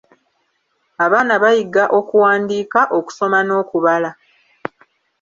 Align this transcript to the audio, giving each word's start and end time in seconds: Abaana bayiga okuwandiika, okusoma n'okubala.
Abaana 1.05 1.33
bayiga 1.43 1.83
okuwandiika, 1.99 2.81
okusoma 2.97 3.39
n'okubala. 3.43 4.09